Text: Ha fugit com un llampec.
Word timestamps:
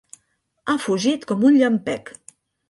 Ha 0.65 0.75
fugit 0.85 1.27
com 1.33 1.45
un 1.51 1.61
llampec. 1.61 2.11